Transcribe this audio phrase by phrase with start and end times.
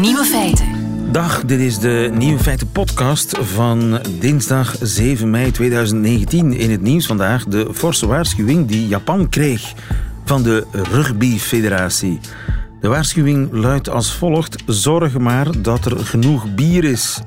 [0.00, 0.66] Nieuwe feiten.
[1.12, 6.52] Dag, dit is de Nieuwe Feiten podcast van dinsdag 7 mei 2019.
[6.52, 9.72] In het nieuws vandaag de forse waarschuwing die Japan kreeg
[10.24, 12.20] van de Rugby Federatie.
[12.80, 17.20] De waarschuwing luidt als volgt: zorg maar dat er genoeg bier is.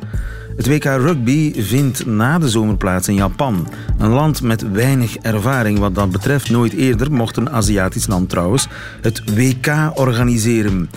[0.55, 3.67] Het WK Rugby vindt na de zomer plaats in Japan.
[3.97, 6.49] Een land met weinig ervaring wat dat betreft.
[6.49, 8.67] Nooit eerder mocht een Aziatisch land trouwens
[9.01, 10.89] het WK organiseren.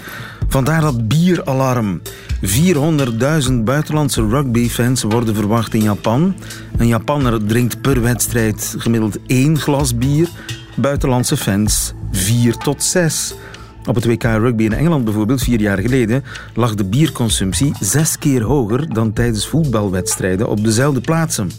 [0.48, 2.00] Vandaar dat bieralarm.
[2.42, 6.34] 400.000 buitenlandse rugbyfans worden verwacht in Japan.
[6.76, 10.28] Een Japanner drinkt per wedstrijd gemiddeld één glas bier.
[10.76, 13.34] Buitenlandse fans vier tot zes.
[13.86, 18.42] Op het WK Rugby in Engeland bijvoorbeeld, vier jaar geleden, lag de bierconsumptie zes keer
[18.42, 21.50] hoger dan tijdens voetbalwedstrijden op dezelfde plaatsen.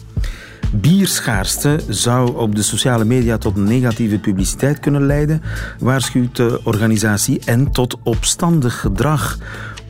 [0.72, 5.42] Bierschaarste zou op de sociale media tot negatieve publiciteit kunnen leiden,
[5.78, 9.38] waarschuwt de organisatie, en tot opstandig gedrag.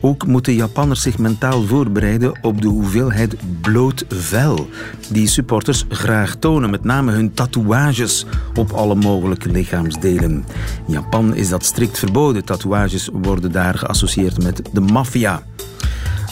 [0.01, 4.69] Ook moeten Japanners zich mentaal voorbereiden op de hoeveelheid bloot vel
[5.11, 8.25] die supporters graag tonen, met name hun tatoeages
[8.55, 10.45] op alle mogelijke lichaamsdelen.
[10.87, 12.45] In Japan is dat strikt verboden.
[12.45, 15.43] Tatoeages worden daar geassocieerd met de maffia.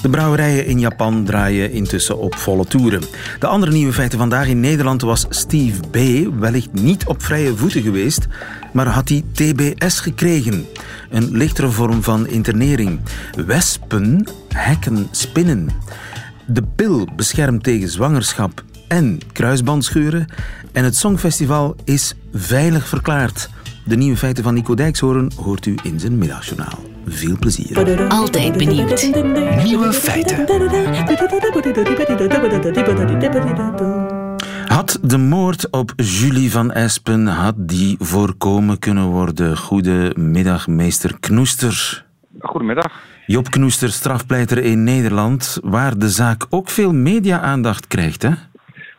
[0.06, 3.02] De brouwerijen in Japan draaien intussen op volle toeren.
[3.40, 5.98] De andere nieuwe feiten vandaag in Nederland was Steve B.
[6.40, 8.28] wellicht niet op vrije voeten geweest,
[8.74, 10.66] maar had hij TBS gekregen.
[11.10, 13.00] Een lichtere vorm van internering.
[13.46, 15.70] Wespen hekken spinnen.
[16.46, 20.28] De pil beschermt tegen zwangerschap en kruisbandscheuren.
[20.72, 23.50] En het Songfestival is veilig verklaard.
[23.86, 26.95] De nieuwe feiten van Nico Dijkshoorn hoort u in zijn middagjournaal.
[27.06, 28.08] Veel plezier.
[28.10, 29.12] Altijd benieuwd.
[29.64, 30.46] Nieuwe feiten.
[34.68, 39.58] Had de moord op Julie van Espen had die voorkomen kunnen worden?
[39.58, 42.06] Goedemiddag, meester Knoester.
[42.40, 42.92] Goedemiddag.
[43.26, 48.30] Job Knoester, strafpleiter in Nederland, waar de zaak ook veel media-aandacht krijgt, hè?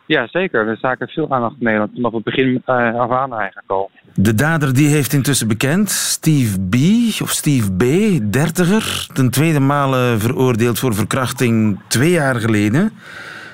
[0.07, 0.77] Ja, zeker.
[0.81, 1.91] Zaak heeft veel aandacht in Nederland.
[1.93, 3.91] Vanaf het begin uh, af aan eigenlijk al.
[4.13, 6.75] De dader die heeft intussen bekend, Steve B.
[7.21, 7.83] of Steve B.,
[8.31, 12.91] dertiger, ten tweede male veroordeeld voor verkrachting twee jaar geleden.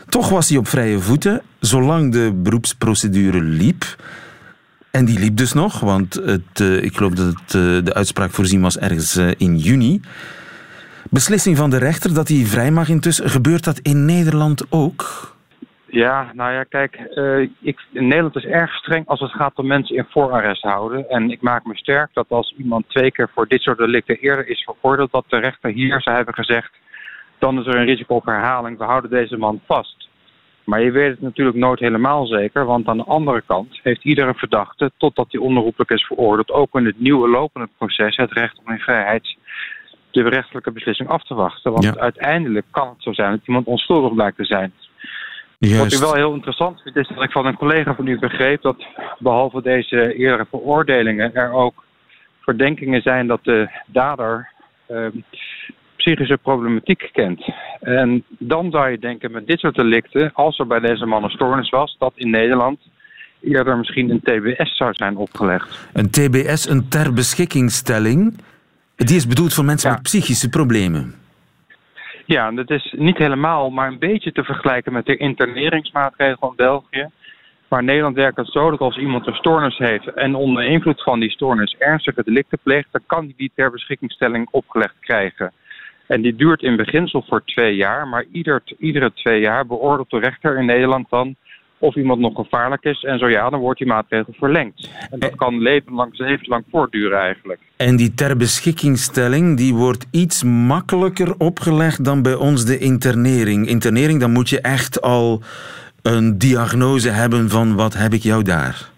[0.10, 3.96] Toch was hij op vrije voeten, zolang de beroepsprocedure liep.
[4.92, 6.22] En die liep dus nog, want
[6.62, 10.02] uh, ik geloof dat het, uh, de uitspraak voorzien was ergens in juni.
[11.10, 13.30] Beslissing van de rechter dat hij vrij mag intussen.
[13.30, 15.33] Gebeurt dat in Nederland ook?
[15.94, 19.68] Ja, nou ja, kijk, uh, ik, in Nederland is erg streng als het gaat om
[19.68, 21.10] mensen in voorarrest houden.
[21.10, 24.48] En ik maak me sterk dat als iemand twee keer voor dit soort delicten eerder
[24.48, 26.72] is veroordeeld, dat de rechter hier zou hebben gezegd,
[27.40, 30.08] dan is er een risico op herhaling, we houden deze man vast.
[30.64, 34.34] Maar je weet het natuurlijk nooit helemaal zeker, want aan de andere kant heeft iedere
[34.34, 38.72] verdachte, totdat hij onherroepelijk is veroordeeld, ook in het nieuwe lopende proces het recht om
[38.72, 39.36] in vrijheid
[40.12, 41.72] de rechtelijke beslissing af te wachten.
[41.72, 41.96] Want ja.
[41.98, 44.74] uiteindelijk kan het zo zijn dat iemand onschuldig blijkt te zijn.
[45.58, 45.78] Juist.
[45.78, 48.62] Wat ik wel heel interessant vind, is dat ik van een collega van u begreep
[48.62, 48.86] dat
[49.20, 51.84] behalve deze eerdere veroordelingen er ook
[52.42, 54.52] verdenkingen zijn dat de dader
[54.92, 55.08] uh,
[55.96, 57.46] psychische problematiek kent.
[57.80, 61.30] En dan zou je denken met dit soort delicten, als er bij deze man een
[61.30, 62.80] stoornis was, dat in Nederland
[63.42, 65.88] eerder misschien een TBS zou zijn opgelegd.
[65.94, 68.38] Een TBS, een ter beschikkingstelling,
[68.96, 69.96] die is bedoeld voor mensen ja.
[69.96, 71.16] met psychische problemen.
[72.26, 77.10] Ja, dat is niet helemaal, maar een beetje te vergelijken met de interneringsmaatregel in België.
[77.68, 81.20] Maar Nederland werkt het zo dat als iemand een stoornis heeft en onder invloed van
[81.20, 85.54] die stoornis ernstige delicten pleegt, dan kan hij die ter beschikkingstelling opgelegd krijgen.
[86.08, 90.20] En die duurt in beginsel voor twee jaar, maar ieder, iedere twee jaar beoordeelt de
[90.20, 91.36] rechter in Nederland dan
[91.84, 93.04] of iemand nog gevaarlijk is.
[93.04, 94.90] En zo ja, dan wordt die maatregel verlengd.
[95.12, 97.60] En dat kan levenslang, levenslang voortduren eigenlijk.
[97.78, 103.68] En die ter beschikkingstelling die wordt iets makkelijker opgelegd dan bij ons de internering.
[103.68, 105.42] Internering, dan moet je echt al
[106.02, 108.90] een diagnose hebben van wat heb ik jou daar.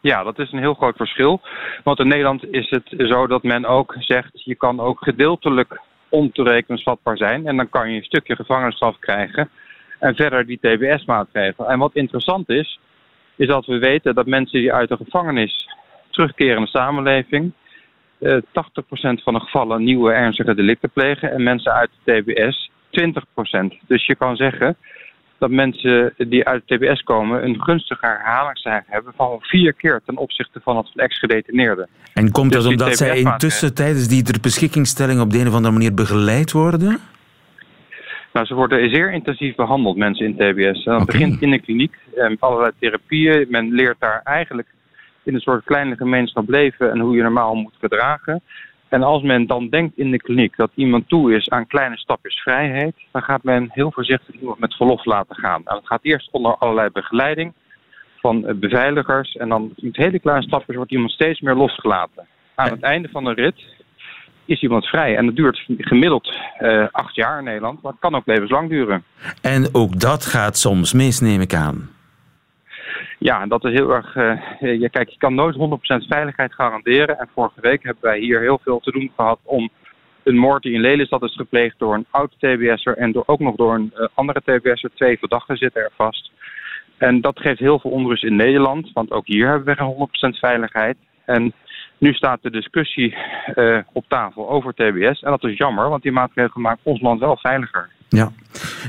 [0.00, 1.40] Ja, dat is een heel groot verschil.
[1.84, 4.30] Want in Nederland is het zo dat men ook zegt...
[4.44, 7.46] je kan ook gedeeltelijk ontoerekeningsvatbaar zijn...
[7.46, 9.50] en dan kan je een stukje gevangenisstraf krijgen...
[10.00, 11.68] en verder die TBS-maatregel.
[11.68, 12.80] En wat interessant is,
[13.36, 15.68] is dat we weten dat mensen die uit de gevangenis
[16.10, 17.52] terugkeren in de samenleving...
[18.18, 18.40] Uh, 80%
[19.22, 21.32] van de gevallen nieuwe ernstige delicten plegen...
[21.32, 23.86] en mensen uit de TBS 20%.
[23.86, 24.76] Dus je kan zeggen
[25.38, 30.16] dat mensen die uit de TBS komen een gunstige herhalingscijfer hebben van vier keer ten
[30.16, 31.88] opzichte van het ex-gedetineerde.
[32.14, 35.54] En komt dat dus omdat zij intussen tijdens die ter beschikkingstelling op de een of
[35.54, 37.00] andere manier begeleid worden?
[38.32, 40.84] Nou, ze worden zeer intensief behandeld, mensen in TBS.
[40.84, 41.06] Dat okay.
[41.06, 43.46] begint in de kliniek met allerlei therapieën.
[43.48, 44.68] Men leert daar eigenlijk
[45.22, 48.42] in een soort kleine gemeenschap leven en hoe je normaal moet gedragen.
[48.88, 52.42] En als men dan denkt in de kliniek dat iemand toe is aan kleine stapjes
[52.42, 55.62] vrijheid, dan gaat men heel voorzichtig iemand met verlof laten gaan.
[55.64, 57.52] En het gaat eerst onder allerlei begeleiding
[58.16, 59.36] van eh, beveiligers.
[59.36, 62.26] En dan met hele kleine stapjes wordt iemand steeds meer losgelaten.
[62.54, 63.64] Aan het einde van de rit
[64.50, 65.16] is iemand vrij.
[65.16, 69.04] En dat duurt gemiddeld uh, acht jaar in Nederland, maar het kan ook levenslang duren.
[69.42, 71.90] En ook dat gaat soms mis, neem ik aan.
[73.18, 74.14] Ja, dat is heel erg.
[74.14, 75.58] Uh, kijk, je kan nooit 100%
[76.08, 77.18] veiligheid garanderen.
[77.18, 79.70] En vorige week hebben wij hier heel veel te doen gehad om
[80.22, 83.56] een moord die in Lelystad is gepleegd door een oude TBS'er en door, ook nog
[83.56, 84.90] door een uh, andere TBS'er.
[84.94, 86.30] Twee verdachten zitten er vast.
[86.96, 90.38] En dat geeft heel veel onrust in Nederland, want ook hier hebben we geen 100%
[90.38, 90.96] veiligheid.
[91.30, 91.52] En
[91.98, 93.16] nu staat de discussie
[93.54, 95.22] uh, op tafel over TBS.
[95.22, 97.88] En dat is jammer, want die maatregelen maken ons land wel veiliger.
[98.08, 98.32] Ja.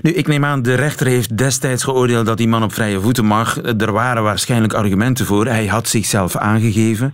[0.02, 3.26] Nu, ik neem aan, de rechter heeft destijds geoordeeld dat die man op vrije voeten
[3.26, 3.58] mag.
[3.58, 5.46] Er waren waarschijnlijk argumenten voor.
[5.46, 7.14] Hij had zichzelf aangegeven.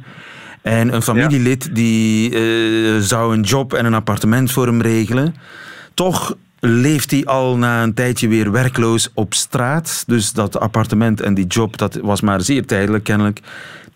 [0.61, 5.35] En een familielid die uh, zou een job en een appartement voor hem regelen.
[5.93, 10.03] Toch leeft hij al na een tijdje weer werkloos op straat.
[10.07, 13.39] Dus dat appartement en die job, dat was maar zeer tijdelijk kennelijk.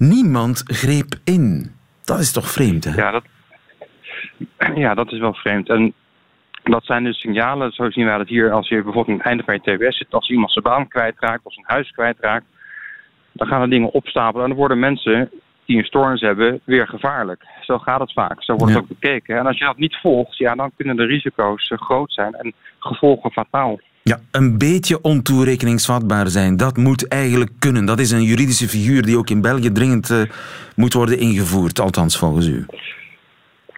[0.09, 1.75] Niemand greep in.
[2.03, 2.95] Dat is toch vreemd, hè?
[2.95, 3.23] Ja, dat,
[4.75, 5.69] ja, dat is wel vreemd.
[5.69, 5.93] En
[6.63, 9.43] dat zijn dus signalen, zo zien wij dat hier, als je bijvoorbeeld aan het einde
[9.43, 12.45] van je TBS zit, als iemand zijn baan kwijtraakt of zijn huis kwijtraakt,
[13.31, 15.29] dan gaan er dingen opstapelen en dan worden mensen
[15.65, 17.45] die een stoornis hebben weer gevaarlijk.
[17.61, 19.37] Zo gaat het vaak, zo wordt het ook bekeken.
[19.37, 22.53] En als je dat niet volgt, ja, dan kunnen de risico's eh, groot zijn en
[22.79, 23.79] gevolgen fataal.
[24.03, 27.85] Ja, een beetje ontoerekeningsvatbaar zijn, dat moet eigenlijk kunnen.
[27.85, 30.21] Dat is een juridische figuur die ook in België dringend uh,
[30.75, 32.65] moet worden ingevoerd, althans volgens u.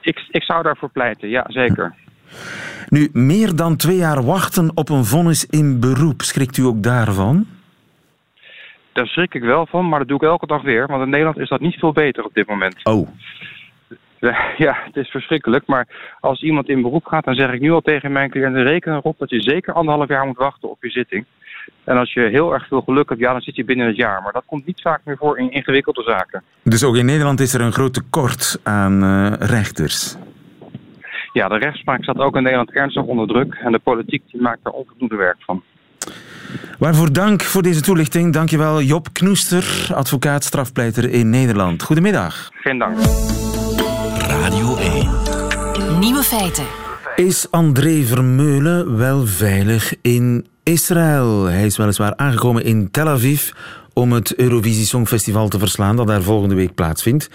[0.01, 1.95] Ik, ik zou daarvoor pleiten, ja, zeker.
[2.89, 6.21] Nu, meer dan twee jaar wachten op een vonnis in beroep.
[6.21, 7.45] Schrikt u ook daarvan?
[8.93, 10.87] Daar schrik ik wel van, maar dat doe ik elke dag weer.
[10.87, 12.83] Want in Nederland is dat niet veel beter op dit moment.
[12.83, 13.07] Oh.
[14.57, 15.67] Ja, het is verschrikkelijk.
[15.67, 15.87] Maar
[16.19, 18.63] als iemand in beroep gaat, dan zeg ik nu al tegen mijn cliënten...
[18.63, 21.25] reken erop dat je zeker anderhalf jaar moet wachten op je zitting.
[21.83, 24.21] En als je heel erg veel geluk hebt, ja, dan zit je binnen het jaar.
[24.21, 26.43] Maar dat komt niet vaak meer voor in ingewikkelde zaken.
[26.63, 30.15] Dus ook in Nederland is er een groot tekort aan uh, rechters?
[31.33, 33.53] Ja, de rechtspraak staat ook in Nederland ernstig onder druk.
[33.53, 35.63] En de politiek die maakt er onvoldoende werk van.
[36.79, 38.33] Waarvoor dank voor deze toelichting.
[38.33, 41.83] Dankjewel Job Knoester, advocaat strafpleiter in Nederland.
[41.83, 42.49] Goedemiddag.
[42.53, 42.97] Geen dank.
[44.33, 46.00] Radio 1.
[46.00, 46.65] Nieuwe feiten.
[47.15, 51.44] Is André Vermeulen wel veilig in Israël?
[51.44, 53.51] Hij is weliswaar aangekomen in Tel Aviv
[53.94, 57.30] om het Eurovisie Songfestival te verslaan dat daar volgende week plaatsvindt.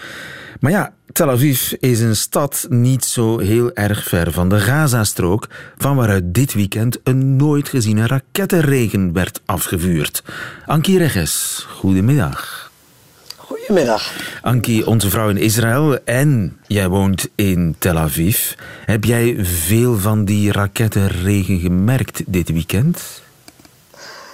[0.59, 5.47] Maar ja, Tel Aviv is een stad niet zo heel erg ver van de Gazastrook,
[5.77, 10.23] van waaruit dit weekend een nooit geziene rakettenregen werd afgevuurd.
[10.65, 12.68] Ankie Regges, goedemiddag.
[13.69, 14.11] Goedemiddag.
[14.41, 18.53] Ankie, onze vrouw in Israël en jij woont in Tel Aviv.
[18.85, 23.01] Heb jij veel van die rakettenregen gemerkt dit weekend?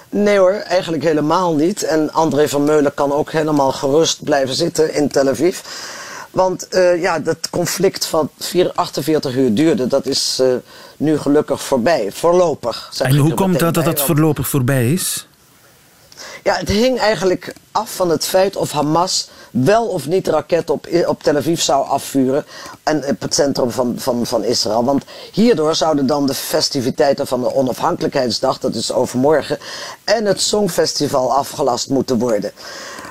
[0.08, 1.82] Nee hoor, eigenlijk helemaal niet.
[1.82, 5.60] En André van Meulen kan ook helemaal gerust blijven zitten in Tel Aviv.
[6.30, 8.30] Want uh, ja, dat conflict van
[8.74, 10.54] 48 uur duurde, dat is uh,
[10.96, 12.08] nu gelukkig voorbij.
[12.12, 12.90] Voorlopig.
[12.98, 15.26] En hoe komt dat dat het voorlopig voorbij is?
[16.46, 20.88] Ja, het hing eigenlijk af van het feit of Hamas wel of niet raketten op,
[21.06, 22.44] op Tel Aviv zou afvuren.
[22.82, 24.84] En op het centrum van, van, van Israël.
[24.84, 29.58] Want hierdoor zouden dan de festiviteiten van de onafhankelijkheidsdag, dat is overmorgen,
[30.04, 32.52] en het Songfestival afgelast moeten worden.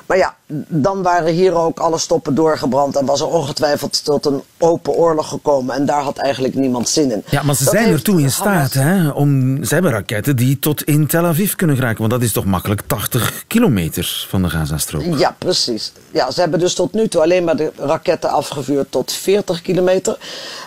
[0.05, 0.35] Maar ja,
[0.67, 5.29] dan waren hier ook alle stoppen doorgebrand en was er ongetwijfeld tot een open oorlog
[5.29, 5.75] gekomen.
[5.75, 7.23] En daar had eigenlijk niemand zin in.
[7.29, 9.09] Ja, maar ze zijn er toe in staat, hè?
[9.09, 11.97] Om, ze hebben raketten die tot in Tel Aviv kunnen geraken.
[11.97, 15.17] Want dat is toch makkelijk 80 kilometer van de Gazastrook?
[15.17, 15.91] Ja, precies.
[16.11, 20.17] Ja, ze hebben dus tot nu toe alleen maar de raketten afgevuurd tot 40 kilometer.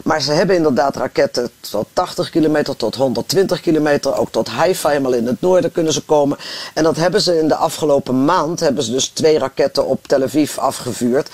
[0.04, 4.16] Maar ze hebben inderdaad raketten tot 80 kilometer, tot 120 kilometer.
[4.16, 6.38] Ook tot Haifa, helemaal in het noorden kunnen ze komen.
[6.74, 10.22] En dat hebben ze in de afgelopen maand, hebben ze dus twee raketten op Tel
[10.22, 11.28] Aviv afgevuurd.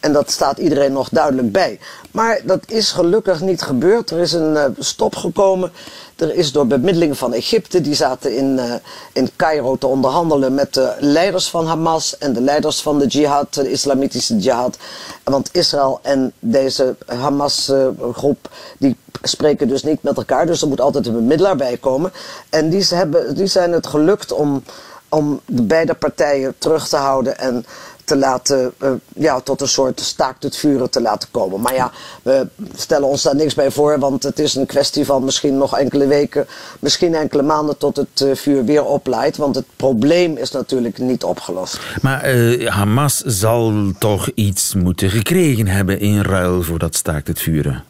[0.00, 1.78] En dat staat iedereen nog duidelijk bij.
[2.10, 4.10] Maar dat is gelukkig niet gebeurd.
[4.10, 5.72] Er is een uh, stop gekomen.
[6.16, 8.74] Er is door bemiddeling van Egypte, die zaten in, uh,
[9.12, 13.54] in Cairo te onderhandelen met de leiders van Hamas en de leiders van de jihad,
[13.54, 14.76] de islamitische jihad.
[15.24, 20.46] Want Israël en deze Hamas-groep, uh, die spreken dus niet met elkaar.
[20.46, 22.12] Dus er moet altijd een bemiddelaar bij komen.
[22.50, 24.62] En die, hebben, die zijn het gelukt om
[25.10, 27.64] om de beide partijen terug te houden en
[28.04, 31.60] te laten, uh, ja, tot een soort staakt het vuren te laten komen.
[31.60, 31.90] Maar ja,
[32.22, 35.78] we stellen ons daar niks bij voor, want het is een kwestie van misschien nog
[35.78, 36.46] enkele weken,
[36.78, 39.36] misschien enkele maanden tot het uh, vuur weer opleidt.
[39.36, 41.78] Want het probleem is natuurlijk niet opgelost.
[42.02, 47.40] Maar uh, Hamas zal toch iets moeten gekregen hebben in ruil voor dat staakt het
[47.40, 47.84] vuren?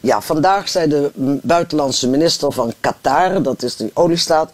[0.00, 1.10] Ja, vandaag zei de
[1.42, 4.50] buitenlandse minister van Qatar, dat is die oliestaat,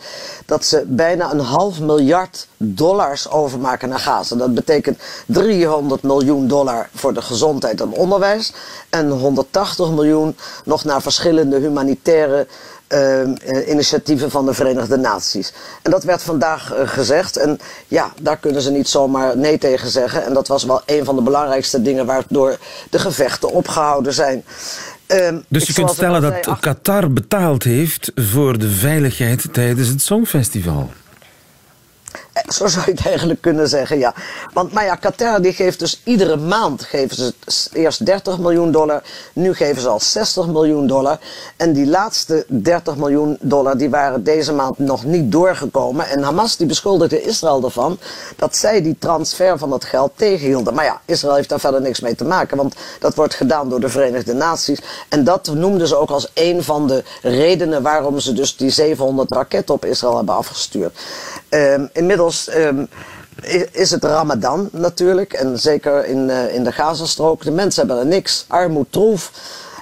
[0.47, 4.37] dat ze bijna een half miljard dollars overmaken naar Gaza.
[4.37, 8.53] Dat betekent 300 miljoen dollar voor de gezondheid en onderwijs
[8.89, 12.47] en 180 miljoen nog naar verschillende humanitaire
[12.89, 15.53] uh, initiatieven van de Verenigde Naties.
[15.83, 17.37] En dat werd vandaag uh, gezegd.
[17.37, 17.59] En
[17.89, 20.25] ja, daar kunnen ze niet zomaar nee tegen zeggen.
[20.25, 22.59] En dat was wel een van de belangrijkste dingen waardoor
[22.91, 24.45] de gevechten opgehouden zijn.
[25.21, 30.91] Um, dus je kunt stellen dat Qatar betaald heeft voor de veiligheid tijdens het Songfestival.
[32.35, 34.15] Eh, zo zou je het eigenlijk kunnen zeggen, ja.
[34.53, 37.33] Want maar ja, Qatar die geeft dus iedere maand geven ze
[37.73, 39.03] eerst 30 miljoen dollar.
[39.33, 41.19] Nu geven ze al 60 miljoen dollar.
[41.57, 46.09] En die laatste 30 miljoen dollar die waren deze maand nog niet doorgekomen.
[46.09, 47.99] En Hamas die beschuldigde Israël ervan
[48.37, 50.75] dat zij die transfer van dat geld tegenhielden.
[50.75, 52.57] Maar ja, Israël heeft daar verder niks mee te maken.
[52.57, 54.81] Want dat wordt gedaan door de Verenigde Naties.
[55.09, 59.33] En dat noemden ze ook als een van de redenen waarom ze dus die 700
[59.33, 60.99] raketten op Israël hebben afgestuurd.
[61.51, 62.24] Um, inmiddels
[62.57, 62.89] um,
[63.73, 65.33] is het Ramadan natuurlijk.
[65.33, 67.45] En zeker in, uh, in de Gazastrook.
[67.45, 68.45] De mensen hebben er niks.
[68.49, 69.31] Armoed, troef.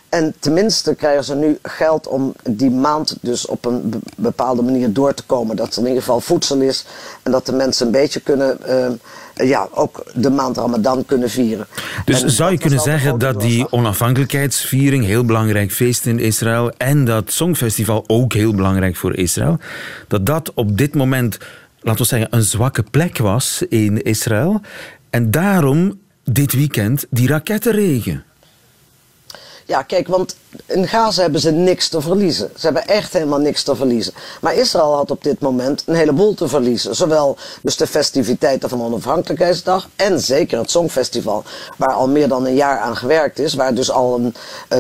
[0.09, 5.15] En tenminste krijgen ze nu geld om die maand dus op een bepaalde manier door
[5.15, 5.57] te komen.
[5.57, 6.85] Dat er in ieder geval voedsel is.
[7.23, 11.67] En dat de mensen een beetje kunnen, uh, ja, ook de maand Ramadan kunnen vieren.
[12.05, 17.05] Dus en zou je kunnen zeggen dat die onafhankelijkheidsviering heel belangrijk feest in Israël en
[17.05, 19.59] dat Songfestival ook heel belangrijk voor Israël,
[20.09, 21.39] dat dat op dit moment
[21.83, 24.61] laten we zeggen, een zwakke plek was in Israël.
[25.11, 28.25] En daarom dit weekend die rakettenregen.
[29.67, 30.37] Ja, kijk, want
[30.67, 32.51] in Gaza hebben ze niks te verliezen.
[32.57, 34.13] Ze hebben echt helemaal niks te verliezen.
[34.41, 36.95] Maar Israël had op dit moment een heleboel te verliezen.
[36.95, 41.45] Zowel dus de festiviteiten van Onafhankelijkheidsdag en zeker het Songfestival,
[41.77, 44.35] waar al meer dan een jaar aan gewerkt is, waar dus al een,
[44.69, 44.79] eh,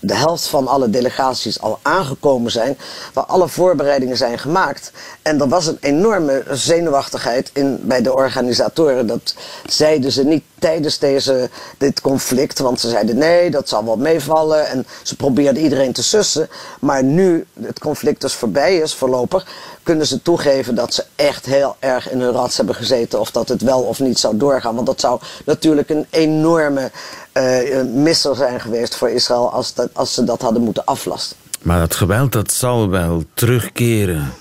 [0.00, 2.78] de, helft van alle delegaties al aangekomen zijn,
[3.12, 4.92] waar alle voorbereidingen zijn gemaakt.
[5.22, 9.06] En er was een enorme zenuwachtigheid in, bij de organisatoren.
[9.06, 9.34] Dat
[9.66, 14.66] zeiden ze niet tijdens deze, dit conflict, want ze zeiden nee, dat zal wel meevallen.
[14.66, 16.48] En ze probeerden iedereen te sussen.
[16.80, 19.46] Maar nu het conflict dus voorbij is, voorlopig,
[19.82, 23.20] kunnen ze toegeven dat ze echt heel erg in hun rats hebben gezeten.
[23.20, 24.74] Of dat het wel of niet zou doorgaan.
[24.74, 26.90] Want dat zou natuurlijk een enorme
[27.32, 31.36] uh, misser zijn geweest voor Israël als, dat, als ze dat hadden moeten aflasten.
[31.62, 34.32] Maar dat geweld dat zal wel terugkeren.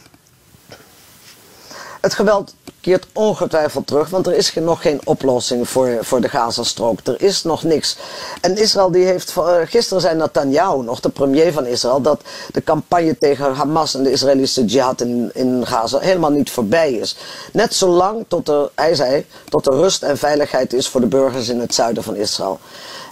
[2.02, 7.00] Het geweld keert ongetwijfeld terug, want er is nog geen oplossing voor, voor de Gazastrook.
[7.04, 7.98] Er is nog niks.
[8.42, 12.22] En Israël die heeft, eh, gisteren zei Netanyahu nog, de premier van Israël, dat
[12.52, 17.16] de campagne tegen Hamas en de Israëlische jihad in, in Gaza helemaal niet voorbij is.
[17.52, 21.50] Net zolang tot er, hij zei, tot er rust en veiligheid is voor de burgers
[21.50, 22.60] in het zuiden van Israël.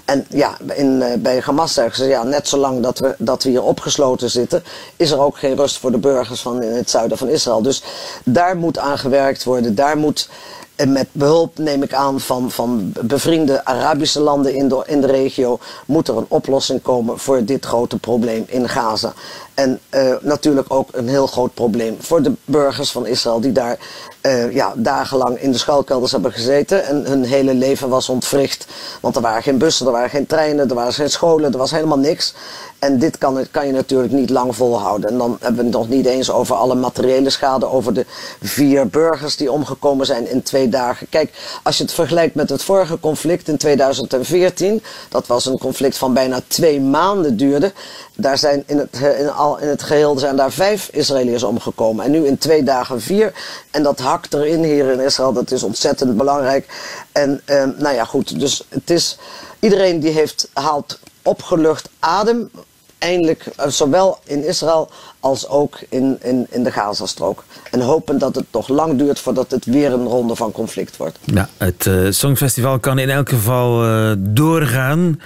[0.07, 3.49] En ja, in, uh, bij Hamas zeggen ze, ja, net zolang dat we, dat we
[3.49, 4.63] hier opgesloten zitten,
[4.95, 7.61] is er ook geen rust voor de burgers van in het zuiden van Israël.
[7.61, 7.83] Dus
[8.23, 9.75] daar moet aan gewerkt worden.
[9.75, 10.29] Daar moet
[10.77, 15.07] en met behulp, neem ik aan, van, van bevriende Arabische landen in de, in de
[15.07, 19.13] regio, moet er een oplossing komen voor dit grote probleem in Gaza.
[19.53, 23.77] En uh, natuurlijk ook een heel groot probleem voor de burgers van Israël, die daar
[24.22, 26.86] uh, ja, dagenlang in de schuilkelders hebben gezeten.
[26.86, 28.67] En hun hele leven was ontwricht.
[29.01, 31.72] Want er waren geen bussen, er waren geen treinen, er waren geen scholen, er was
[31.72, 32.34] helemaal niks.
[32.79, 35.10] En dit kan, kan je natuurlijk niet lang volhouden.
[35.10, 38.05] En dan hebben we het nog niet eens over alle materiële schade, over de
[38.41, 41.07] vier burgers die omgekomen zijn in twee dagen.
[41.10, 45.98] Kijk, als je het vergelijkt met het vorige conflict in 2014, dat was een conflict
[45.98, 47.74] van bijna twee maanden duurde.
[48.15, 52.05] Daar zijn in het, in, al, in het geheel zijn daar vijf Israëliërs omgekomen.
[52.05, 53.34] En nu in twee dagen vier.
[53.72, 55.34] En dat hakt erin hier in Israël.
[55.34, 56.67] Dat is ontzettend belangrijk.
[57.12, 58.39] En eh, nou ja, goed.
[58.39, 59.17] Dus het is.
[59.60, 62.50] Iedereen die heeft, haalt opgelucht adem.
[62.98, 64.89] Eindelijk, uh, zowel in Israël
[65.20, 67.44] als ook in, in, in de Gazastrook.
[67.72, 71.18] En hopen dat het nog lang duurt voordat het weer een ronde van conflict wordt.
[71.24, 75.20] Ja, het uh, Songfestival kan in elk geval uh, doorgaan.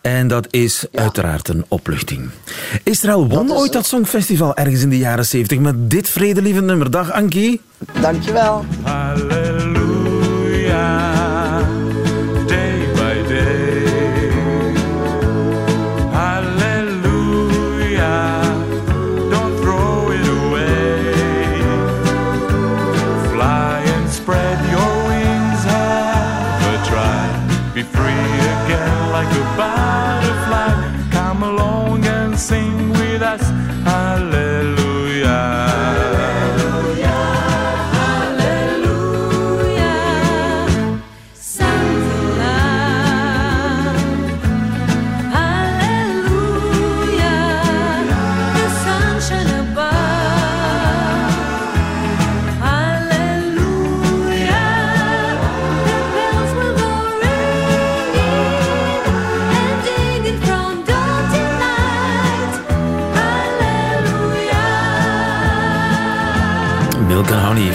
[0.00, 1.00] En dat is ja.
[1.00, 2.30] uiteraard een opluchting.
[2.84, 6.90] Israël won dat ooit dat Songfestival ergens in de jaren 70 met dit vredelievend nummer.
[6.90, 7.60] Dag Ankie.
[8.00, 8.64] Dankjewel.
[8.82, 10.00] Halleluja.
[32.40, 33.59] Sing with us.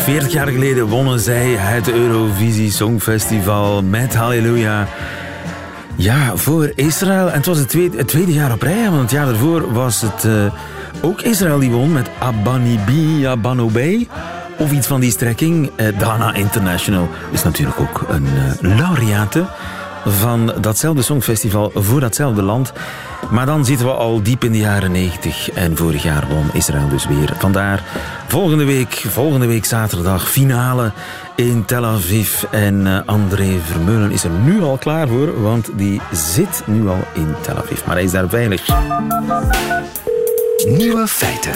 [0.05, 4.87] 40 jaar geleden wonnen zij het Eurovisie Songfestival met Halleluja.
[5.95, 7.27] Ja, voor Israël.
[7.27, 10.01] En het was het tweede, het tweede jaar op rij, want het jaar daarvoor was
[10.01, 10.53] het eh,
[11.01, 14.07] ook Israël die won met Abanibi Abanobei.
[14.57, 15.71] Of iets van die strekking.
[15.75, 19.45] Eh, Dana International is natuurlijk ook een eh, laureate
[20.05, 22.73] van datzelfde Songfestival voor datzelfde land.
[23.29, 26.89] Maar dan zitten we al diep in de jaren 90 en vorig jaar won Israël
[26.89, 27.33] dus weer.
[27.37, 27.83] Vandaar
[28.27, 30.91] volgende week, volgende week zaterdag, finale
[31.35, 32.43] in Tel Aviv.
[32.51, 37.03] En eh, André Vermeulen is er nu al klaar voor, want die zit nu al
[37.13, 37.85] in Tel Aviv.
[37.85, 38.67] Maar hij is daar veilig.
[40.67, 41.51] Nieuwe feiten.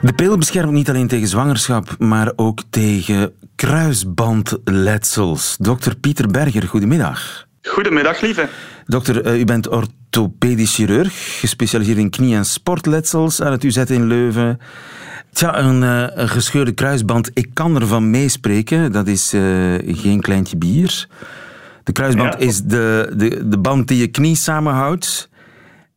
[0.00, 5.56] De pil beschermt niet alleen tegen zwangerschap, maar ook tegen kruisbandletsels.
[5.60, 7.46] Dokter Pieter Berger, goedemiddag.
[7.62, 8.48] Goedemiddag, lieve.
[8.86, 14.06] Dokter, eh, u bent orthopedisch chirurg, gespecialiseerd in knie- en sportletsels aan het UZ in
[14.06, 14.60] Leuven.
[15.32, 18.92] Tja, een, eh, een gescheurde kruisband, ik kan ervan meespreken.
[18.92, 19.40] Dat is eh,
[19.86, 21.06] geen kleintje bier.
[21.84, 22.38] De kruisband Ja.
[22.38, 25.28] is de, de, de band die je knie samenhoudt.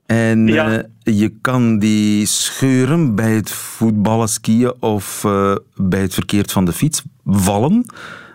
[0.07, 0.71] En Ja.
[1.03, 6.65] eh, je kan die scheuren bij het voetballen, skiën of eh, bij het verkeerd van
[6.65, 7.85] de fiets vallen.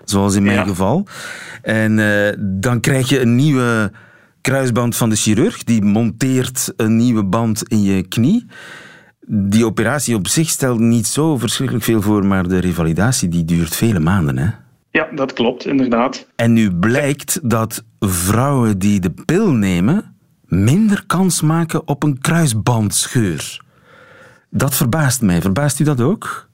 [0.04, 0.64] Zoals in mijn Ja.
[0.64, 1.06] geval.
[1.62, 3.92] En eh, dan krijg je een nieuwe
[4.40, 5.64] kruisband van de chirurg.
[5.64, 8.46] Die monteert een nieuwe band in je knie.
[9.26, 13.76] Die operatie op zich stelt niet zo verschrikkelijk veel voor, maar de revalidatie die duurt
[13.76, 14.38] vele maanden.
[14.38, 14.48] Hè?
[14.90, 16.26] Ja, dat klopt, inderdaad.
[16.36, 20.11] En nu blijkt dat vrouwen die de pil nemen
[20.52, 23.60] minder kans maken op een kruisbandscheur.
[24.50, 25.40] Dat verbaast mij.
[25.40, 26.48] Verbaast u dat ook?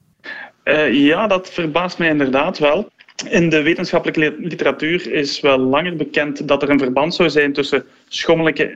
[0.63, 2.89] Eh, ja, dat verbaast mij inderdaad wel.
[3.29, 7.53] In de wetenschappelijke li- literatuur is wel langer bekend dat er een verband zou zijn
[7.53, 7.83] tussen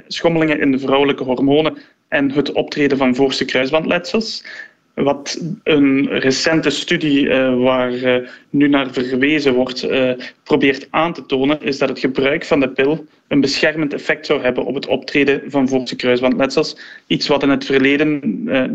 [0.07, 4.45] schommelingen in de vrouwelijke hormonen en het optreden van voorste kruisbandletsels.
[4.93, 10.11] Wat een recente studie eh, waar eh, nu naar verwezen wordt, eh,
[10.43, 14.41] probeert aan te tonen, is dat het gebruik van de pil een beschermend effect zou
[14.41, 16.77] hebben op het optreden van voorste kruisbandletsels.
[17.07, 18.21] Iets wat in het verleden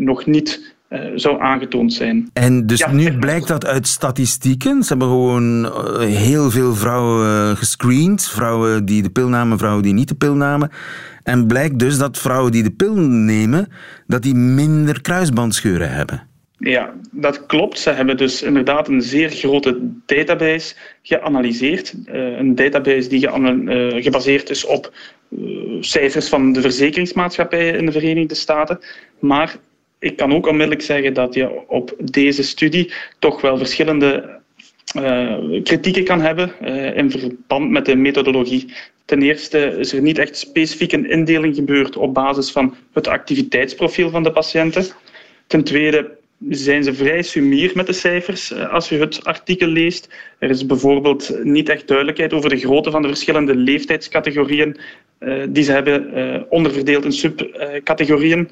[0.03, 2.29] nog niet eh, zou aangetoond zijn.
[2.33, 3.19] En dus Ja, nu echt.
[3.19, 4.83] blijkt dat uit statistieken.
[4.83, 8.27] Ze hebben gewoon eh, heel veel vrouwen eh, gescreend.
[8.27, 10.71] Vrouwen die de pil namen, vrouwen die niet de pil namen.
[11.23, 13.67] En blijkt dus dat vrouwen die de pil nemen,
[14.07, 16.27] dat die minder kruisbandscheuren hebben.
[16.57, 17.79] Ja, dat klopt.
[17.79, 21.95] Ze hebben dus inderdaad een zeer grote database geanalyseerd.
[22.05, 23.29] Een database die
[24.01, 24.93] gebaseerd is op
[25.79, 28.79] cijfers van de verzekeringsmaatschappijen in de Verenigde Staten.
[29.19, 29.55] Maar
[29.99, 34.39] ik kan ook onmiddellijk zeggen dat je op deze studie toch wel verschillende
[34.95, 38.73] eh, kritieken kan hebben eh, in verband met de methodologie.
[39.05, 44.09] Ten eerste is er niet echt specifiek een indeling gebeurd op basis van het activiteitsprofiel
[44.09, 44.85] van de patiënten.
[45.47, 46.17] Ten tweede
[46.49, 50.09] zijn ze vrij sumier met de cijfers eh, als je het artikel leest.
[50.39, 54.77] Er is bijvoorbeeld niet echt duidelijkheid over de grootte van de verschillende leeftijdscategorieën
[55.49, 58.49] die ze hebben onderverdeeld in subcategorieën.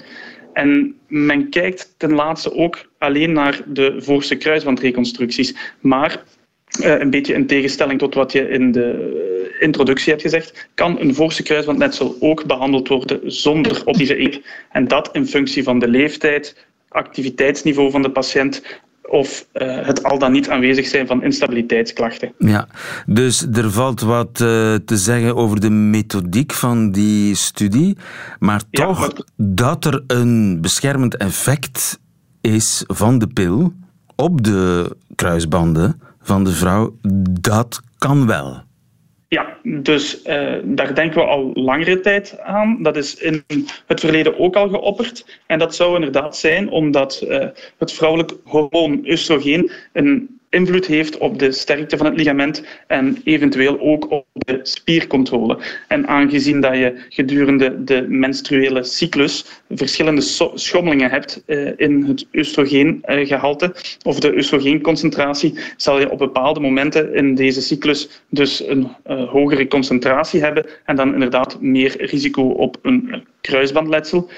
[0.58, 5.56] En men kijkt ten laatste ook alleen naar de voorste kruisbandreconstructies.
[5.80, 6.24] Maar
[6.82, 11.00] eh, een beetje in tegenstelling tot wat je in de eh, introductie hebt gezegd, kan
[11.00, 14.46] een voorste kruisbandletsel ook behandeld worden zonder optische eep.
[14.72, 20.20] En dat in functie van de leeftijd, activiteitsniveau van de patiënt of eh, het al
[20.20, 22.34] dan niet aanwezig zijn van instabiliteitsklachten.
[22.38, 22.68] Ja,
[23.06, 27.98] dus er valt wat eh, te zeggen over de methodiek van die studie.
[28.40, 32.00] Maar Ja, toch, maar- dat er een beschermend effect
[32.42, 33.74] is van de pil
[34.16, 36.96] op de kruisbanden van de vrouw,
[37.42, 38.66] dat kan wel.
[39.30, 42.84] Ja, dus eh, daar denken we al langere tijd aan.
[42.84, 43.44] Dat is in
[43.86, 45.40] het verleden ook al geopperd.
[45.46, 51.40] En dat zou inderdaad zijn omdat eh, het vrouwelijk hormoon oestrogeen een invloed heeft op
[51.40, 55.58] de sterkte van het ligament en eventueel ook op de spiercontrole.
[55.88, 60.22] En aangezien dat je gedurende de menstruele cyclus verschillende
[60.54, 67.36] schommelingen hebt eh, in het oestrogeengehalte of de oestrogeenconcentratie, zal je op bepaalde momenten in
[67.36, 73.08] deze cyclus dus een eh, hogere concentratie hebben en dan inderdaad meer risico op een
[73.12, 74.30] eh, kruisbandletsel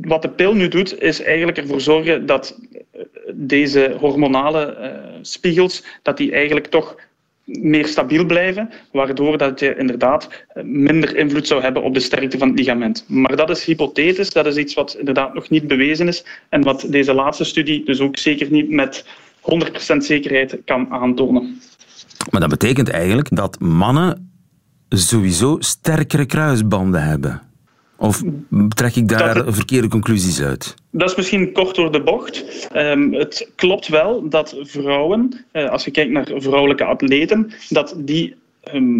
[0.00, 2.60] wat de pil nu doet, is eigenlijk ervoor zorgen dat
[2.92, 3.00] eh,
[3.34, 4.90] deze hormonale eh,
[5.22, 6.96] spiegels dat die eigenlijk toch
[7.44, 12.38] meer stabiel blijven, waardoor dat je inderdaad eh, minder invloed zou hebben op de sterkte
[12.38, 13.04] van het ligament.
[13.08, 16.86] Maar dat is hypothetisch, dat is iets wat inderdaad nog niet bewezen is en wat
[16.88, 19.04] deze laatste studie dus ook zeker niet met
[19.92, 21.60] 100% zekerheid kan aantonen.
[22.30, 24.32] Maar dat betekent eigenlijk dat mannen
[24.88, 27.43] sowieso sterkere kruisbanden hebben.
[28.04, 28.22] Of
[28.68, 30.74] trek ik daar Dat- verkeerde conclusies uit?
[30.90, 32.68] Dat is misschien kort door de bocht.
[32.72, 38.34] Ehm, het klopt wel dat vrouwen, eh, als je kijkt naar vrouwelijke atleten, dat die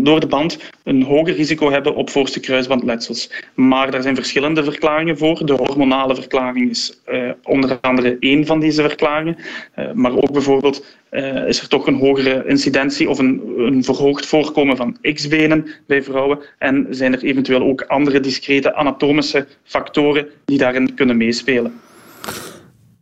[0.02, 3.30] door de band een hoger risico hebben op voorste kruisbandletsels.
[3.54, 5.46] Maar daar zijn verschillende verklaringen voor.
[5.46, 9.36] De hormonale verklaring is eh, onder andere één van deze verklaringen.
[9.74, 14.26] Eh, maar ook bijvoorbeeld eh, is er toch een hogere incidentie of een, een verhoogd
[14.26, 16.38] voorkomen van X-benen bij vrouwen.
[16.58, 21.72] En zijn er eventueel ook andere discrete anatomische factoren die daarin kunnen meespelen.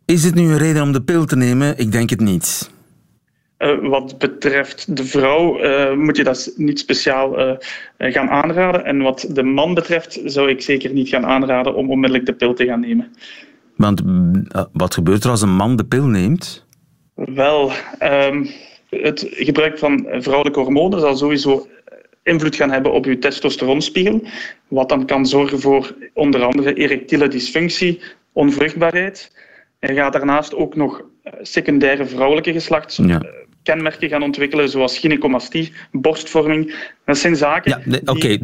[0.05, 1.77] Is het nu een reden om de pil te nemen?
[1.77, 2.71] Ik denk het niet.
[3.63, 7.55] Eh, wat betreft de vrouw eh, moet je dat niet speciaal eh,
[7.97, 8.85] gaan aanraden.
[8.85, 12.53] En wat de man betreft zou ik zeker niet gaan aanraden om onmiddellijk de pil
[12.53, 13.11] te gaan nemen.
[13.75, 14.01] Want
[14.73, 16.65] wat gebeurt er als een man de pil neemt?
[17.13, 18.45] Wel, ehm,
[18.89, 21.67] het gebruik van vrouwelijke hormonen zal sowieso
[22.23, 24.21] invloed gaan hebben op uw testosteronspiegel.
[24.67, 29.31] Wat dan kan zorgen voor onder andere erectiele dysfunctie, onvruchtbaarheid.
[29.79, 31.03] Er gaat daarnaast ook nog
[31.41, 32.53] secundaire vrouwelijke
[33.63, 36.73] geslachtskenmerken gaan ontwikkelen, zoals gynecomastie, borstvorming.
[37.05, 37.71] Dat zijn zaken.
[37.71, 38.37] Ja, nee, oké.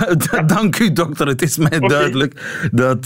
[0.54, 1.26] Dank u, dokter.
[1.26, 3.04] Het is mij duidelijk dat eh,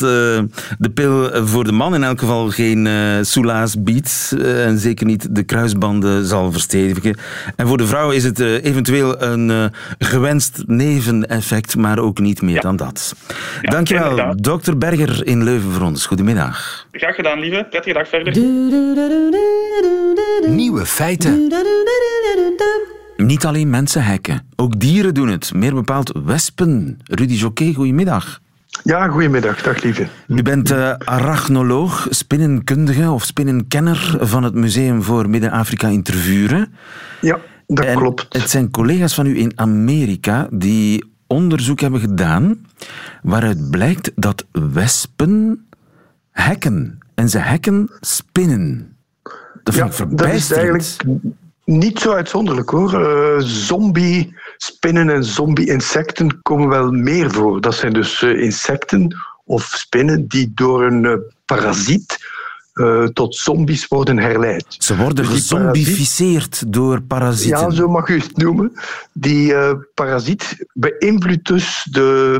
[0.79, 4.35] de pil voor de man in elk geval geen eh soelaas biedt.
[4.39, 7.17] eh, en zeker niet de kruisbanden zal verstevigen.
[7.57, 9.65] En voor de vrouw is het eventueel een eh,
[9.99, 13.15] gewenst neveneffect, maar ook niet meer dan dat.
[13.63, 14.43] Dankjewel, inderdaad.
[14.45, 16.07] dokter Berger in Leuven voor ons.
[16.07, 16.87] Goedemiddag.
[16.93, 17.67] Graag gedaan, lieve.
[17.71, 18.39] Prettige dag verder.
[20.51, 21.49] Nieuwe feiten.
[23.27, 25.55] Niet alleen mensen hacken, ook dieren doen het.
[25.55, 26.99] Meer bepaald wespen.
[27.05, 28.41] Rudy Joquet, goedemiddag.
[28.85, 29.63] Ja, goedemiddag.
[29.63, 30.07] Dag lieve.
[30.29, 36.73] U bent eh, arachnoloog, spinnenkundige of spinnenkenner van het Museum voor Midden-Afrika in Tervuren.
[37.21, 38.27] Ja, dat En klopt.
[38.29, 42.67] Het zijn collega's van u in Amerika die onderzoek hebben gedaan
[43.23, 45.67] waaruit blijkt dat wespen
[46.31, 46.99] hacken.
[47.15, 48.97] En ze hacken spinnen.
[49.63, 50.97] Dat vind Ja, ik dat is eigenlijk
[51.71, 53.05] niet zo uitzonderlijk hoor.
[53.05, 57.61] Eh, zombie-spinnen en zombie-insecten komen wel meer voor.
[57.61, 62.29] Dat zijn dus eh, insecten of spinnen die door een eh, parasiet
[63.13, 64.65] tot zombies worden herleid.
[64.69, 67.61] Ze worden Dus gezombificeerd door parasieten.
[67.61, 68.73] Ja, zo mag u het noemen.
[69.13, 69.55] Die
[69.95, 72.39] parasiet beïnvloedt dus de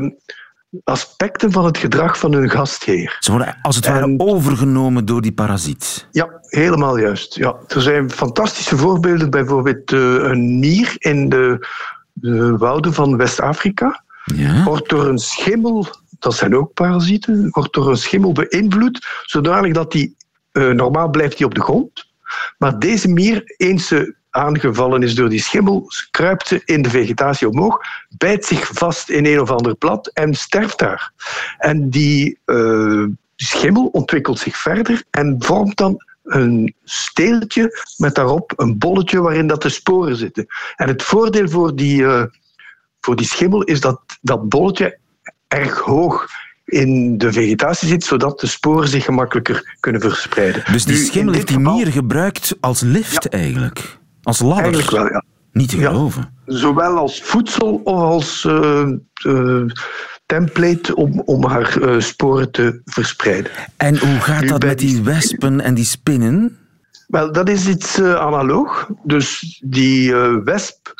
[0.83, 3.17] aspecten van het gedrag van hun gastheer.
[3.19, 6.07] Ze worden als het ware En- overgenomen door die parasiet.
[6.11, 7.35] Ja, helemaal juist.
[7.35, 7.55] Ja.
[7.67, 11.67] Er zijn fantastische voorbeelden, bijvoorbeeld eh, een nier in de,
[12.13, 14.03] de wouden van West-Afrika.
[14.25, 14.63] Ja?
[14.63, 15.87] Wordt door een schimmel,
[16.19, 20.15] dat zijn ook parasieten, wordt door een schimmel beïnvloed, zodanig dat die,
[20.51, 22.09] eh, normaal blijft die op de grond.
[22.57, 27.49] Maar deze mier, eens ze aangevallen is door die schimmel, kruipt ze in de vegetatie
[27.49, 27.79] omhoog,
[28.17, 31.11] bijt zich vast in een of ander blad en sterft daar.
[31.57, 38.77] En die eh, schimmel ontwikkelt zich verder en vormt dan een steeltje met daarop een
[38.77, 40.45] bolletje waarin dat de sporen zitten.
[40.75, 42.23] En het voordeel voor die, eh,
[42.99, 44.97] voor die schimmel is dat dat bolletje
[45.47, 46.27] erg hoog
[46.65, 50.63] in de vegetatie zit, zodat de sporen zich gemakkelijker kunnen verspreiden.
[50.71, 53.99] Dus die schimmel heeft die mier gebruikt als lift eigenlijk.
[54.23, 54.63] Als ladder.
[54.63, 55.23] Eigenlijk wel, ja.
[55.51, 55.87] Niet te Ja.
[55.87, 56.33] geloven.
[56.45, 59.65] Zowel als voedsel of als eh, eh,
[60.25, 63.51] template om, om haar eh, sporen te verspreiden.
[63.77, 66.57] En hoe gaat dat met die wespen en die spinnen?
[67.07, 68.89] Wel, dat is iets analoog.
[69.03, 70.93] Dus die wesp,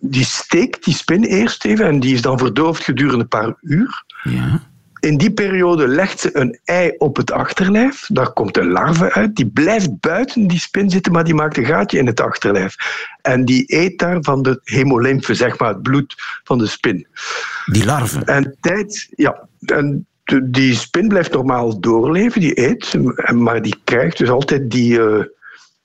[0.00, 4.04] die steekt die spin eerst even en die is dan verdoofd gedurende een paar uur.
[4.22, 4.60] Ja.
[5.02, 8.06] In die periode legt ze een ei op het achterlijf.
[8.08, 9.36] Daar komt een larve uit.
[9.36, 12.74] Die blijft buiten die spin zitten, maar die maakt een gaatje in het achterlijf.
[13.22, 17.06] En die eet daar van de hemolymfe, zeg maar, het bloed van de spin.
[17.66, 18.24] Die larven.
[18.24, 19.48] En tijd, ja.
[19.66, 20.06] En
[20.44, 22.94] die spin blijft normaal doorleven, die eet,
[23.32, 25.24] maar die krijgt dus altijd die, eh,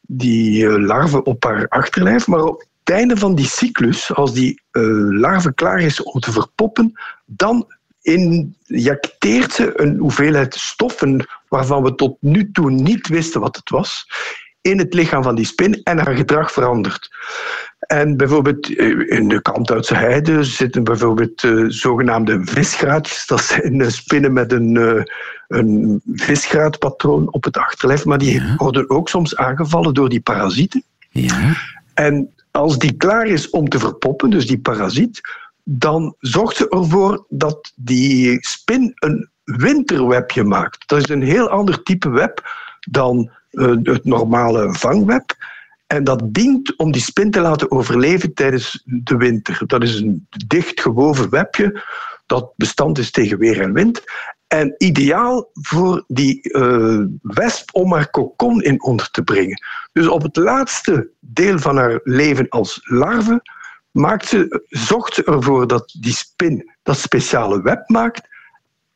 [0.01, 4.61] die eh, larve op haar achterlijf, maar op het einde van die cyclus, als die
[4.71, 7.75] eh, larve klaar is om te verpoppen, dan
[8.07, 14.07] injecteert ze een hoeveelheid stoffen waarvan we tot nu toe niet wisten wat het was,
[14.61, 17.09] in het lichaam van die spin en haar gedrag verandert.
[17.79, 23.25] En bijvoorbeeld eh, in de Kanthoutse heide zitten bijvoorbeeld eh, zogenaamde visgraatjes.
[23.27, 25.03] Dat zijn spinnen met een, eh,
[25.47, 28.55] een visgraatpatroon op het achterlijf, maar die Ja.
[28.57, 30.83] worden ook soms aangevallen door die parasieten.
[31.09, 31.55] Ja.
[31.93, 35.21] En als die klaar is om te verpoppen, dus die parasiet,
[35.69, 40.87] dan zorgt ze ervoor dat die spin een winterwebje maakt.
[40.87, 42.49] Dat is een heel ander type web
[42.89, 45.35] dan eh, het normale vangweb.
[45.87, 49.61] En dat dient om die spin te laten overleven tijdens de winter.
[49.65, 51.83] Dat is een dicht gewoven webje
[52.27, 54.03] dat bestand is tegen weer en wind.
[54.47, 59.61] En ideaal voor die eh, wesp om haar kokon in onder te brengen.
[59.93, 63.41] Dus op het laatste deel van haar leven als larve
[63.97, 68.21] maakt ze, zorgt ze ervoor dat die spin dat speciale web maakt.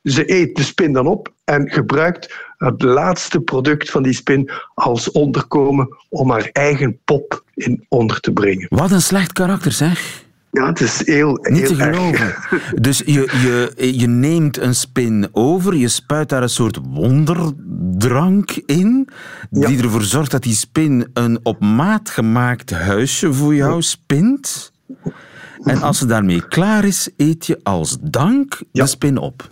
[0.04, 5.12] Ze eet de spin dan op en gebruikt het laatste product van die spin als
[5.12, 8.66] onderkomen om haar eigen pop in onder te brengen.
[8.70, 10.24] Wat een slecht karakter, zeg.
[10.52, 11.96] Ja, het is heel, Niet heel te erg.
[11.98, 12.34] geloven.
[12.82, 13.14] Dus je,
[13.76, 19.10] je, je neemt een spin over, je spuit daar een soort wonderdrank in,
[19.50, 19.84] die Ja.
[19.84, 24.71] ervoor zorgt dat die spin een op maat gemaakt huisje voor jou spint.
[25.64, 28.84] En als ze daarmee klaar is, eet je als dank Ja.
[28.84, 29.50] de spin op.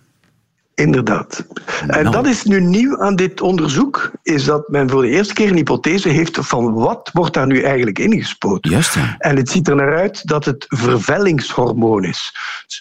[0.75, 1.45] Inderdaad.
[1.87, 2.11] En Nou.
[2.15, 5.55] dat is nu nieuw aan dit onderzoek, is dat men voor de eerste keer een
[5.55, 8.71] hypothese heeft van wat wordt daar nu eigenlijk ingespoten.
[8.71, 9.15] Juist, ja.
[9.17, 12.33] En het ziet er naar uit dat het vervellingshormoon is.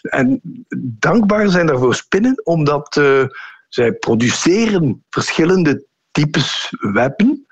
[0.02, 0.40] En
[0.78, 3.24] dankbaar zijn daarvoor spinnen, omdat eh,
[3.68, 7.46] zij produceren verschillende types webben.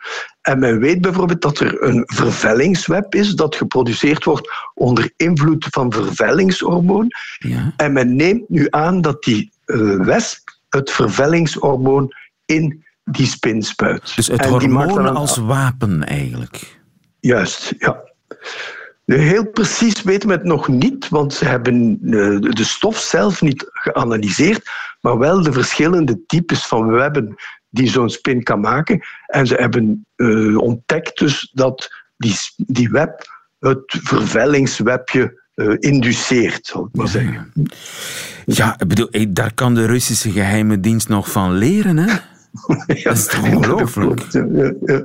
[0.46, 5.92] En men weet bijvoorbeeld dat er een vervellingsweb is dat geproduceerd wordt onder invloed van
[5.92, 7.08] vervellingshormoon.
[7.38, 7.72] ja.
[7.76, 12.12] En men neemt nu aan dat die eh, wesp het vervellingshormoon
[12.44, 14.16] in die spin spuit.
[14.16, 16.78] Dus het En hormoon als wapen eigenlijk.
[17.20, 18.02] Juist, ja.
[19.04, 23.42] Nu, Heel precies weten we het nog niet, want ze hebben eh, de stof zelf
[23.42, 27.34] niet geanalyseerd, maar wel de verschillende types van webben
[27.68, 29.00] die zo'n spin kan maken.
[29.26, 36.84] En ze hebben eh, ontdekt dus dat die, die web het vervellingswebje eh, induceert, zal
[36.84, 37.52] ik maar zeggen.
[38.46, 42.06] Ja, ik bedoel, daar kan de Russische geheime dienst nog van leren, hè?
[42.86, 44.20] Ja, Dat is toch ongelooflijk?
[44.32, 45.02] Ja, ja,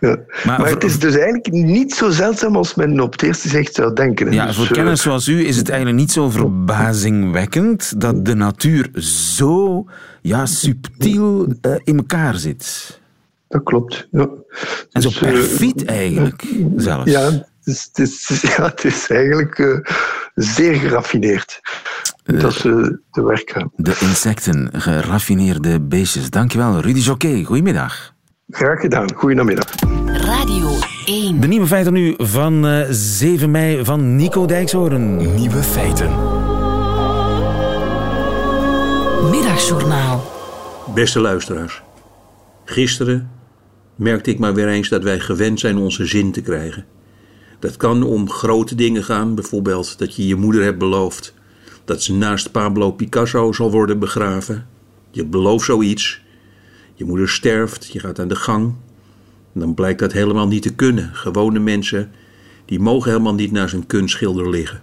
[0.00, 0.16] ja.
[0.44, 3.94] Maar het is dus eigenlijk niet zo zeldzaam als men op het eerste zicht zou
[3.94, 4.32] denken.
[4.32, 8.34] Ja, Dus, voor eh, kenners zoals u is het eigenlijk niet zo verbazingwekkend dat de
[8.34, 9.86] natuur zo
[10.22, 13.00] ja, subtiel eh, in elkaar zit.
[13.48, 14.08] Dat klopt.
[14.10, 14.28] Ja.
[14.92, 16.44] En zo Dus, eh, perfiet eigenlijk
[16.76, 17.10] zelfs.
[17.10, 19.82] Ja, het is, het is, ja, het is eigenlijk
[20.34, 21.60] zeer geraffineerd
[22.24, 23.70] dat ze te werk gaan.
[23.76, 26.30] De insecten, geraffineerde beestjes.
[26.30, 27.44] Dankjewel, Rudy Jockey.
[27.44, 28.16] Goedemiddag.
[28.50, 29.14] Graag gedaan.
[29.14, 29.74] Goedemiddag.
[30.06, 30.68] Radio
[31.04, 31.40] 1.
[31.40, 35.16] De nieuwe feiten nu van eh, 7 mei van Nico Dijkshoorn.
[35.34, 36.10] Nieuwe feiten.
[39.30, 40.24] Middagjournaal.
[40.94, 41.82] Beste luisteraars,
[42.64, 43.30] gisteren
[43.94, 46.84] merkte ik maar weer eens dat wij gewend zijn onze zin te krijgen.
[47.58, 51.34] Dat kan om grote dingen gaan, bijvoorbeeld dat je je moeder hebt beloofd
[51.84, 54.66] dat ze naast Pablo Picasso zal worden begraven.
[55.10, 56.22] Je belooft zoiets,
[56.98, 58.74] je moeder sterft, je gaat aan de gang.
[59.52, 61.10] En dan blijkt dat helemaal niet te kunnen.
[61.12, 62.10] Gewone mensen,
[62.64, 64.82] die mogen helemaal niet naast een kunstschilder liggen.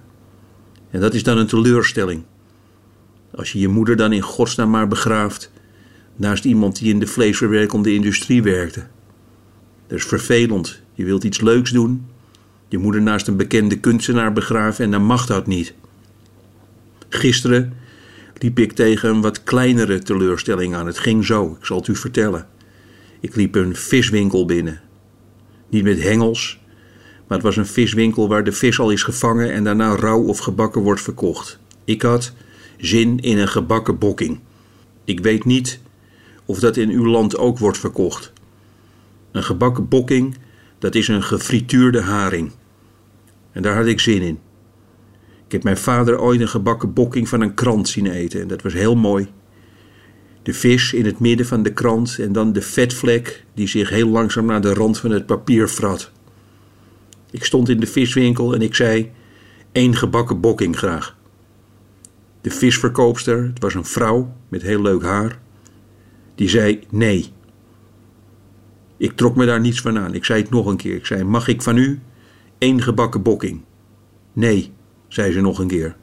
[0.90, 2.24] En dat is dan een teleurstelling.
[3.32, 5.52] Als je je moeder dan in godsnaam maar begraaft
[6.16, 8.84] naast iemand die in de vleesverwerkende industrie werkte.
[9.88, 10.82] Dat is vervelend.
[10.94, 12.06] Je wilt iets leuks doen.
[12.68, 15.74] Je moeder naast een bekende kunstenaar begraven en dan mag dat niet.
[17.10, 17.74] Gisteren
[18.38, 20.86] liep ik tegen een wat kleinere teleurstelling aan.
[20.86, 22.48] Het ging zo, ik zal het u vertellen.
[23.20, 24.82] Ik liep een viswinkel binnen.
[25.70, 26.60] Niet met hengels,
[27.28, 30.38] maar het was een viswinkel waar de vis al is gevangen en daarna rauw of
[30.38, 31.60] gebakken wordt verkocht.
[31.84, 32.34] Ik had
[32.78, 34.40] zin in een gebakken bokking.
[35.04, 35.80] Ik weet niet
[36.46, 38.34] of dat in uw land ook wordt verkocht.
[39.32, 40.38] Een gebakken bokking,
[40.80, 42.52] dat is een gefrituurde haring.
[43.52, 44.40] En daar had ik zin in.
[45.46, 48.62] Ik heb mijn vader ooit een gebakken bokking van een krant zien eten en dat
[48.62, 49.28] was heel mooi.
[50.44, 54.08] De vis in het midden van de krant en dan de vetvlek die zich heel
[54.08, 56.12] langzaam naar de rand van het papier vrat.
[57.32, 59.12] Ik stond in de viswinkel en ik zei:
[59.72, 61.18] één gebakken bokking graag.
[62.42, 65.40] De visverkoopster, het was een vrouw met heel leuk haar,
[66.36, 67.34] die zei nee.
[68.98, 70.14] Ik trok me daar niets van aan.
[70.14, 70.96] Ik zei het nog een keer.
[70.96, 72.00] Ik zei: Mag ik van u
[72.58, 73.62] één gebakken bokking?
[74.34, 74.74] Nee,
[75.16, 75.96] zei ze nog een keer.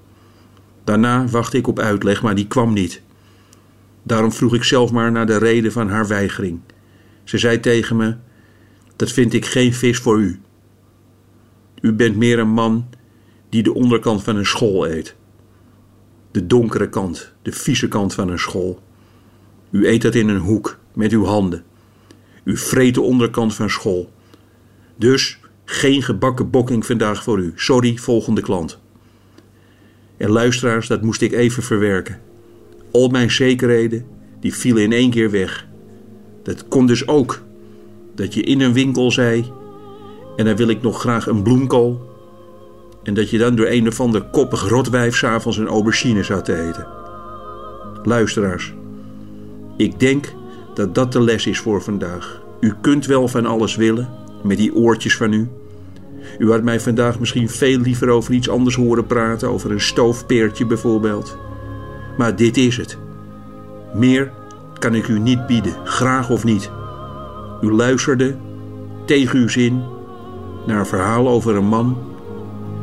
[0.84, 3.02] Daarna wachtte ik op uitleg, maar die kwam niet.
[4.02, 6.60] Daarom vroeg ik zelf maar naar de reden van haar weigering.
[7.24, 8.16] Ze zei tegen me:
[8.96, 10.40] Dat vind ik geen vis voor u.
[11.80, 12.88] U bent meer een man
[13.48, 15.14] die de onderkant van een school eet.
[16.30, 18.82] De donkere kant, de vieze kant van een school.
[19.70, 21.64] U eet dat in een hoek, met uw handen.
[22.44, 24.12] U vreet de onderkant van school.
[24.96, 27.52] Dus geen gebakken bokking vandaag voor u.
[27.56, 28.81] Sorry, volgende klant.
[30.22, 32.18] En luisteraars, dat moest ik even verwerken.
[32.92, 34.04] Al mijn zekerheden,
[34.40, 35.66] die vielen in één keer weg.
[36.42, 37.42] Dat kon dus ook.
[38.14, 39.52] Dat je in een winkel zei...
[40.36, 42.00] en dan wil ik nog graag een bloemkool...
[43.02, 45.16] en dat je dan door een of ander koppig rotwijf...
[45.16, 46.86] s'avonds een aubergine zou te eten.
[48.02, 48.74] Luisteraars,
[49.76, 50.32] ik denk
[50.74, 52.42] dat dat de les is voor vandaag.
[52.60, 54.08] U kunt wel van alles willen,
[54.42, 55.48] met die oortjes van u.
[56.38, 60.66] U had mij vandaag misschien veel liever over iets anders horen praten, over een stoofpeertje
[60.66, 61.38] bijvoorbeeld.
[62.16, 62.98] Maar dit is het.
[63.94, 64.32] Meer
[64.78, 66.70] kan ik u niet bieden, graag of niet.
[67.60, 68.36] U luisterde,
[69.06, 69.82] tegen uw zin,
[70.66, 71.98] naar een verhaal over een man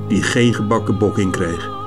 [0.08, 1.79] die geen gebakken bokking kreeg.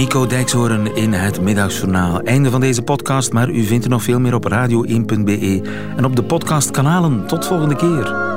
[0.00, 2.20] Nico Dijkshoorn in het Middagsjournaal.
[2.20, 5.62] Einde van deze podcast, maar u vindt er nog veel meer op radio1.be
[5.96, 7.26] en op de podcastkanalen.
[7.26, 8.29] Tot volgende keer.